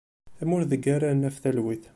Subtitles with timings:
[0.37, 1.83] Tamurt i deg ara naf talwit.